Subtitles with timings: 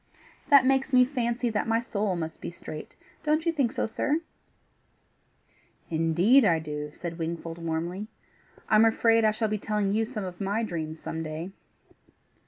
[0.49, 2.95] That makes me fancy my soul must be straight.
[3.21, 4.21] Don't you think so, sir?"
[5.91, 8.07] "Indeed I do," said Wingfold warmly.
[8.67, 11.51] "I'm afraid I shall be telling you some of my dreams some day."